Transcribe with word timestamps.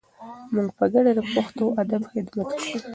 موږ 0.53 0.67
په 0.77 0.85
ګډه 0.93 1.11
د 1.17 1.19
پښتو 1.33 1.65
ادب 1.81 2.01
خدمت 2.11 2.27
کوو. 2.33 2.49